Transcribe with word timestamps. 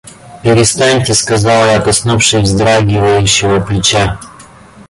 —Перестаньте,— 0.43 1.13
сказал 1.15 1.63
я, 1.67 1.79
коснувшись 1.79 2.41
вздрагивающего 2.49 3.59
плеча. 3.61 4.17